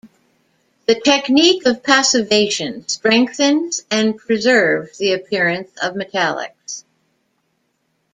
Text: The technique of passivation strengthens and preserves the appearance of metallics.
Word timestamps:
The 0.87 0.99
technique 0.99 1.63
of 1.67 1.83
passivation 1.83 2.87
strengthens 2.87 3.83
and 3.91 4.17
preserves 4.17 4.97
the 4.97 5.13
appearance 5.13 5.69
of 5.79 5.93
metallics. 5.93 6.83